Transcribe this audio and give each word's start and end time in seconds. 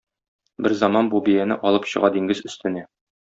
Берзаман 0.67 1.11
бу 1.11 1.21
бияне 1.27 1.57
алып 1.71 1.85
чыга 1.91 2.11
диңгез 2.17 2.43
өстенә. 2.51 2.83